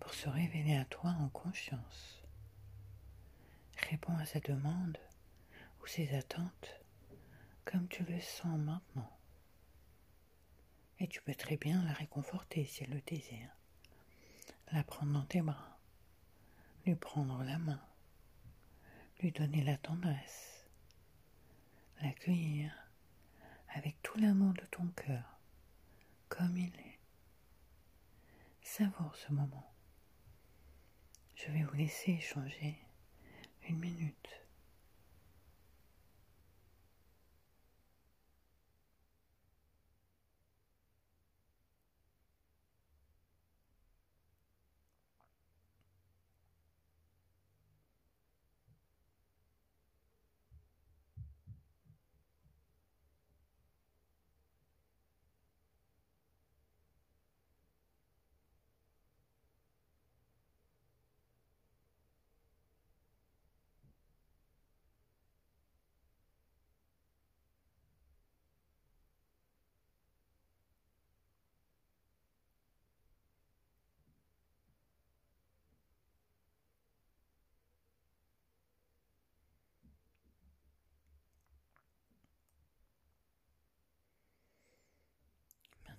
pour 0.00 0.14
se 0.14 0.28
révéler 0.28 0.76
à 0.76 0.84
toi 0.84 1.10
en 1.10 1.28
conscience. 1.28 2.22
Réponds 3.90 4.16
à 4.16 4.26
sa 4.26 4.40
demande 4.40 4.98
ou 5.82 5.86
ses 5.86 6.14
attentes 6.14 6.80
comme 7.64 7.88
tu 7.88 8.04
le 8.04 8.20
sens 8.20 8.58
maintenant. 8.58 9.10
Et 10.98 11.08
tu 11.08 11.20
peux 11.22 11.34
très 11.34 11.56
bien 11.56 11.82
la 11.84 11.92
réconforter 11.92 12.64
si 12.64 12.84
elle 12.84 12.90
le 12.90 13.00
désire. 13.00 13.56
La 14.72 14.84
prendre 14.84 15.12
dans 15.12 15.24
tes 15.26 15.42
bras, 15.42 15.78
lui 16.86 16.94
prendre 16.94 17.42
la 17.42 17.58
main, 17.58 17.80
lui 19.22 19.30
donner 19.30 19.62
la 19.62 19.76
tendresse, 19.76 20.66
l'accueillir 22.00 22.72
avec 23.68 24.02
tout 24.02 24.18
l'amour 24.18 24.52
de 24.54 24.66
ton 24.72 24.86
cœur, 24.88 25.38
comme 26.28 26.56
il 26.56 26.74
est. 26.74 26.98
Savoure 28.62 29.14
ce 29.14 29.32
moment. 29.32 29.72
Je 31.36 31.52
vais 31.52 31.62
vous 31.62 31.76
laisser 31.76 32.12
échanger 32.12 32.76
une 33.68 33.78
minute. 33.78 34.41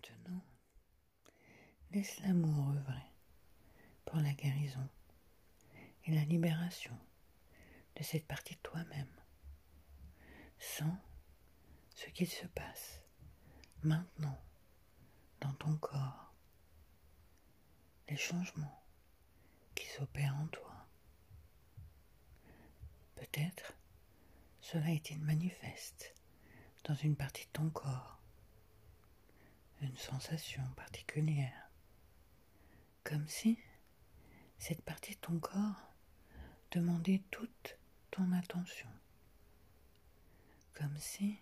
Maintenant, 0.10 0.44
laisse 1.92 2.20
l'amour 2.20 2.72
œuvrer 2.76 3.12
pour 4.06 4.18
la 4.18 4.34
guérison 4.34 4.90
et 6.06 6.14
la 6.14 6.26
libération 6.26 6.98
de 7.96 8.04
cette 8.04 8.28
partie 8.28 8.56
de 8.56 8.60
toi-même. 8.60 9.08
Sens 10.60 10.98
ce 11.96 12.08
qu'il 12.10 12.28
se 12.28 12.46
passe 12.48 13.02
maintenant 13.84 14.42
dans 15.40 15.54
ton 15.54 15.78
corps, 15.78 16.34
les 18.10 18.18
changements 18.18 18.84
qui 19.76 19.86
s'opèrent 19.88 20.36
en 20.36 20.48
toi. 20.48 20.88
Peut-être 23.16 23.74
cela 24.60 24.92
est-il 24.92 25.20
manifeste 25.22 26.14
dans 26.84 26.96
une 26.96 27.16
partie 27.16 27.46
de 27.46 27.52
ton 27.52 27.70
corps, 27.70 28.23
une 29.84 29.98
sensation 29.98 30.64
particulière, 30.76 31.70
comme 33.04 33.28
si 33.28 33.60
cette 34.58 34.82
partie 34.82 35.16
de 35.16 35.20
ton 35.20 35.40
corps 35.40 35.94
demandait 36.72 37.22
toute 37.32 37.78
ton 38.10 38.32
attention, 38.32 38.90
comme 40.74 40.98
si 40.98 41.38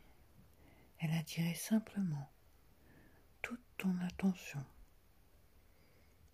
elle 0.99 1.11
attirait 1.13 1.53
simplement 1.53 2.31
toute 3.41 3.63
ton 3.77 3.95
attention. 3.99 4.63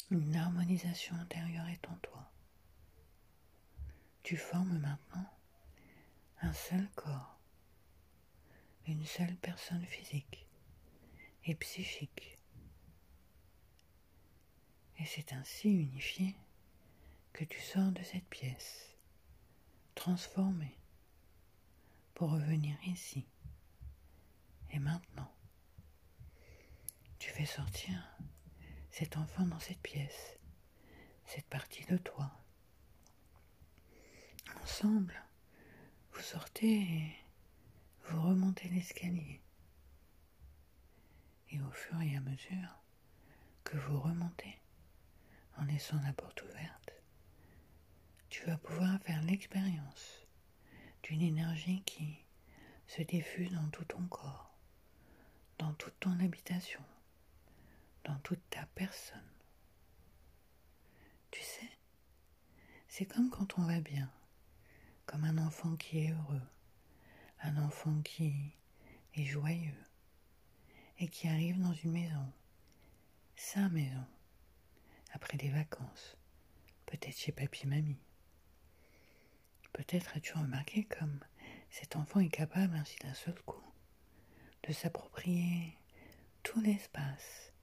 Une 0.09 0.35
harmonisation 0.35 1.15
intérieure 1.17 1.67
est 1.67 1.87
en 1.89 1.95
toi. 1.97 2.31
Tu 4.23 4.37
formes 4.37 4.79
maintenant 4.79 5.29
un 6.41 6.53
seul 6.53 6.89
corps, 6.95 7.39
une 8.85 9.05
seule 9.05 9.35
personne 9.37 9.85
physique 9.85 10.47
et 11.47 11.55
psychique. 11.55 12.37
Et 14.99 15.05
c'est 15.05 15.31
ainsi 15.33 15.69
unifié 15.69 16.35
que 17.31 17.45
tu 17.45 17.59
sors 17.61 17.91
de 17.91 18.03
cette 18.03 18.27
pièce, 18.27 18.95
transformé, 19.95 20.77
pour 22.13 22.31
revenir 22.31 22.75
ici 22.85 23.25
et 24.71 24.79
maintenant. 24.79 25.31
Tu 27.19 27.29
fais 27.29 27.45
sortir 27.45 28.17
cet 28.91 29.17
enfant 29.17 29.45
dans 29.45 29.59
cette 29.59 29.81
pièce, 29.81 30.37
cette 31.25 31.45
partie 31.45 31.85
de 31.85 31.97
toi. 31.97 32.31
Ensemble, 34.63 35.23
vous 36.11 36.21
sortez 36.21 36.81
et 36.81 37.15
vous 38.05 38.21
remontez 38.21 38.67
l'escalier. 38.69 39.41
Et 41.49 41.61
au 41.61 41.71
fur 41.71 42.01
et 42.01 42.15
à 42.15 42.19
mesure 42.21 42.83
que 43.63 43.77
vous 43.77 43.99
remontez, 43.99 44.59
en 45.57 45.63
laissant 45.65 45.99
la 46.03 46.13
porte 46.13 46.41
ouverte, 46.43 46.91
tu 48.29 48.45
vas 48.45 48.57
pouvoir 48.57 48.99
faire 49.01 49.21
l'expérience 49.23 50.25
d'une 51.03 51.21
énergie 51.21 51.81
qui 51.83 52.23
se 52.87 53.01
diffuse 53.01 53.51
dans 53.53 53.69
tout 53.69 53.85
ton 53.85 54.05
corps, 54.07 54.57
dans 55.57 55.73
toute 55.73 55.99
ton 55.99 56.19
habitation, 56.19 56.83
dans 58.03 58.17
toute 58.19 58.49
ta 58.49 58.65
personne. 58.75 59.21
Tu 61.31 61.41
sais, 61.41 61.69
c'est 62.87 63.05
comme 63.05 63.29
quand 63.29 63.57
on 63.57 63.63
va 63.63 63.79
bien, 63.79 64.11
comme 65.05 65.23
un 65.23 65.37
enfant 65.37 65.75
qui 65.77 65.99
est 65.99 66.11
heureux, 66.11 66.47
un 67.41 67.57
enfant 67.57 68.01
qui 68.01 68.53
est 69.13 69.25
joyeux 69.25 69.86
et 70.99 71.07
qui 71.07 71.27
arrive 71.27 71.61
dans 71.61 71.73
une 71.73 71.91
maison, 71.91 72.33
sa 73.35 73.69
maison, 73.69 74.05
après 75.13 75.37
des 75.37 75.49
vacances, 75.49 76.17
peut-être 76.85 77.17
chez 77.17 77.31
papy-mamie. 77.31 77.99
Peut-être 79.73 80.17
as-tu 80.17 80.33
remarqué 80.33 80.85
comme 80.85 81.19
cet 81.69 81.95
enfant 81.95 82.19
est 82.19 82.29
capable 82.29 82.75
ainsi 82.75 82.97
d'un 82.99 83.13
seul 83.13 83.39
coup 83.43 83.61
de 84.63 84.73
s'approprier 84.73 85.77
tout 86.43 86.59
l'espace, 86.61 87.53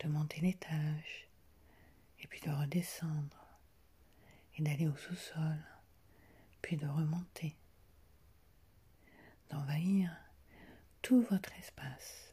de 0.00 0.08
monter 0.08 0.40
l'étage, 0.40 1.28
et 2.20 2.26
puis 2.26 2.40
de 2.40 2.50
redescendre, 2.50 3.46
et 4.56 4.62
d'aller 4.62 4.86
au 4.86 4.96
sous-sol, 4.96 5.58
puis 6.62 6.76
de 6.76 6.86
remonter, 6.86 7.56
d'envahir 9.50 10.14
tout 11.02 11.22
votre 11.22 11.52
espace. 11.58 12.27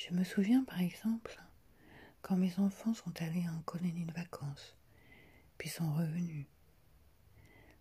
Je 0.00 0.14
me 0.14 0.24
souviens 0.24 0.64
par 0.64 0.80
exemple 0.80 1.38
quand 2.22 2.34
mes 2.34 2.58
enfants 2.58 2.94
sont 2.94 3.12
allés 3.20 3.46
en 3.50 3.60
colonie 3.60 4.06
de 4.06 4.14
vacances, 4.14 4.74
puis 5.58 5.68
sont 5.68 5.92
revenus. 5.92 6.46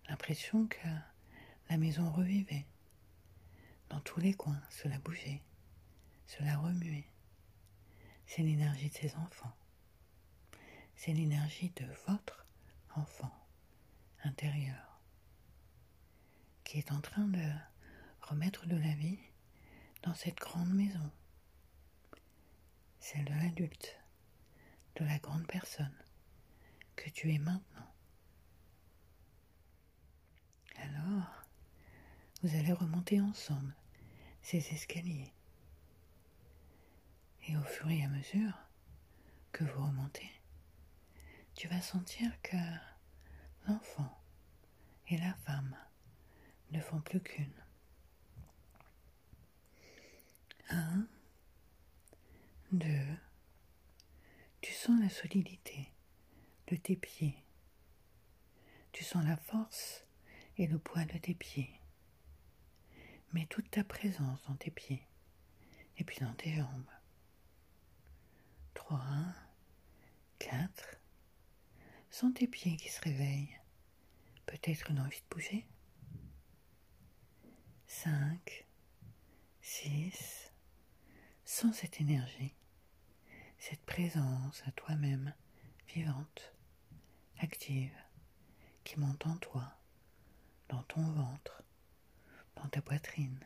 L'impression 0.09 0.67
que 0.67 0.87
la 1.69 1.77
maison 1.77 2.11
revivait. 2.11 2.65
Dans 3.87 4.01
tous 4.01 4.19
les 4.19 4.33
coins, 4.33 4.61
cela 4.69 4.99
bougeait, 4.99 5.41
cela 6.27 6.57
remuait. 6.57 7.07
C'est 8.27 8.43
l'énergie 8.43 8.89
de 8.89 8.95
ses 8.95 9.15
enfants. 9.15 9.55
C'est 10.97 11.13
l'énergie 11.13 11.71
de 11.77 11.85
votre 12.05 12.45
enfant 12.95 13.33
intérieur 14.25 14.99
qui 16.65 16.79
est 16.79 16.91
en 16.91 16.99
train 16.99 17.29
de 17.29 17.49
remettre 18.23 18.67
de 18.67 18.75
la 18.75 18.93
vie 18.95 19.19
dans 20.03 20.13
cette 20.13 20.37
grande 20.37 20.73
maison, 20.73 21.11
celle 22.99 23.25
de 23.25 23.33
l'adulte, 23.33 23.97
de 24.95 25.05
la 25.05 25.17
grande 25.19 25.47
personne 25.47 25.95
que 26.95 27.09
tu 27.09 27.33
es 27.33 27.37
maintenant. 27.39 27.93
Alors, 30.77 31.45
vous 32.41 32.55
allez 32.55 32.73
remonter 32.73 33.19
ensemble 33.21 33.73
ces 34.41 34.57
escaliers. 34.73 35.33
Et 37.47 37.57
au 37.57 37.63
fur 37.63 37.89
et 37.89 38.03
à 38.03 38.07
mesure 38.07 38.53
que 39.51 39.63
vous 39.63 39.85
remontez, 39.85 40.31
tu 41.55 41.67
vas 41.67 41.81
sentir 41.81 42.31
que 42.41 42.57
l'enfant 43.67 44.17
et 45.07 45.17
la 45.17 45.33
femme 45.45 45.75
ne 46.71 46.79
font 46.79 47.01
plus 47.01 47.21
qu'une. 47.21 47.63
Un, 50.69 51.07
deux, 52.71 53.17
tu 54.61 54.73
sens 54.73 54.99
la 55.01 55.09
solidité 55.09 55.91
de 56.67 56.75
tes 56.75 56.95
pieds. 56.95 57.43
Tu 58.91 59.03
sens 59.03 59.25
la 59.25 59.37
force 59.37 60.05
et 60.57 60.67
le 60.67 60.77
poids 60.77 61.05
de 61.05 61.17
tes 61.17 61.33
pieds. 61.33 61.79
Mets 63.33 63.47
toute 63.47 63.69
ta 63.71 63.83
présence 63.83 64.43
dans 64.47 64.55
tes 64.55 64.71
pieds 64.71 65.03
et 65.97 66.03
puis 66.03 66.17
dans 66.19 66.33
tes 66.33 66.53
jambes. 66.53 66.91
3, 68.73 69.01
4. 70.39 70.95
Sens 72.09 72.33
tes 72.33 72.47
pieds 72.47 72.77
qui 72.77 72.89
se 72.89 73.01
réveillent. 73.01 73.59
Peut-être 74.45 74.89
une 74.91 74.99
envie 74.99 75.21
de 75.21 75.35
bouger. 75.35 75.67
5, 77.87 78.67
6. 79.61 80.51
Sens 81.45 81.75
cette 81.77 81.99
énergie, 81.99 82.53
cette 83.59 83.81
présence 83.85 84.63
à 84.65 84.71
toi-même 84.71 85.33
vivante, 85.93 86.53
active, 87.39 87.95
qui 88.83 88.99
monte 88.99 89.25
en 89.27 89.35
toi, 89.37 89.77
dans 90.69 90.81
ton 90.83 91.01
ventre, 91.11 91.61
dans 92.55 92.67
ta 92.69 92.81
poitrine. 92.81 93.39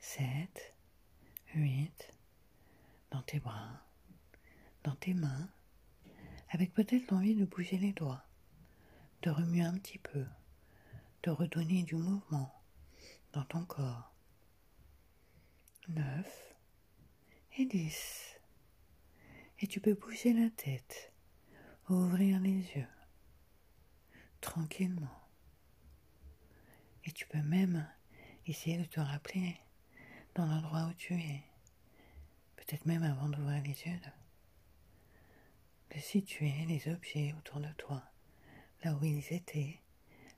7, 0.00 0.74
8, 1.54 2.14
dans 3.10 3.22
tes 3.22 3.40
bras, 3.40 3.80
dans 4.84 4.96
tes 4.96 5.14
mains, 5.14 5.48
avec 6.50 6.74
peut-être 6.74 7.10
l'envie 7.10 7.34
de 7.34 7.46
bouger 7.46 7.78
les 7.78 7.92
doigts, 7.92 8.24
de 9.22 9.30
remuer 9.30 9.62
un 9.62 9.78
petit 9.78 9.98
peu, 9.98 10.26
de 11.22 11.30
redonner 11.30 11.84
du 11.84 11.94
mouvement 11.94 12.52
dans 13.32 13.44
ton 13.44 13.64
corps. 13.64 14.12
9 15.88 16.54
et 17.58 17.66
10. 17.66 18.31
Et 19.62 19.68
tu 19.68 19.78
peux 19.78 19.94
bouger 19.94 20.32
la 20.32 20.50
tête, 20.50 21.12
ouvrir 21.88 22.40
les 22.40 22.58
yeux, 22.74 22.88
tranquillement. 24.40 25.20
Et 27.04 27.12
tu 27.12 27.28
peux 27.28 27.42
même 27.42 27.88
essayer 28.44 28.76
de 28.76 28.84
te 28.84 28.98
rappeler 28.98 29.56
dans 30.34 30.46
l'endroit 30.46 30.86
où 30.86 30.94
tu 30.94 31.14
es, 31.14 31.44
peut-être 32.56 32.86
même 32.86 33.04
avant 33.04 33.28
d'ouvrir 33.28 33.62
les 33.62 33.68
yeux, 33.86 34.00
de, 35.94 36.00
situer 36.00 36.52
les 36.66 36.92
objets 36.92 37.32
autour 37.38 37.60
de 37.60 37.72
toi, 37.74 38.02
là 38.82 38.96
où 38.96 39.04
ils 39.04 39.32
étaient, 39.32 39.80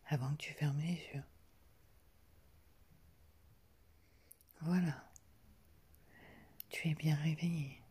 avant 0.08 0.32
que 0.32 0.42
tu 0.42 0.52
fermes 0.52 0.80
les 0.80 1.00
yeux. 1.14 1.24
Voilà, 4.60 5.10
tu 6.68 6.90
es 6.90 6.94
bien 6.94 7.16
réveillé. 7.16 7.83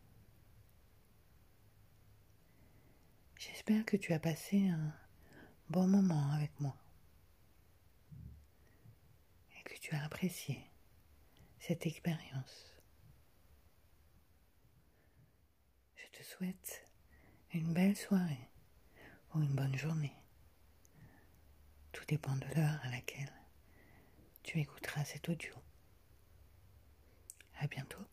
J'espère 3.47 3.85
que 3.85 3.97
tu 3.97 4.13
as 4.13 4.19
passé 4.19 4.67
un 4.69 4.93
bon 5.69 5.87
moment 5.87 6.31
avec 6.31 6.59
moi. 6.59 6.75
tu 9.83 9.93
as 9.95 10.03
apprécié 10.05 10.63
cette 11.59 11.85
expérience. 11.85 12.73
Je 15.97 16.17
te 16.17 16.23
souhaite 16.23 16.89
une 17.51 17.73
belle 17.73 17.97
soirée 17.97 18.49
ou 19.35 19.41
une 19.41 19.53
bonne 19.53 19.75
journée. 19.75 20.15
Tout 21.91 22.05
dépend 22.07 22.37
de 22.37 22.45
l'heure 22.55 22.79
à 22.83 22.89
laquelle 22.91 23.33
tu 24.41 24.57
écouteras 24.61 25.03
cet 25.03 25.27
audio. 25.27 25.53
À 27.59 27.67
bientôt. 27.67 28.07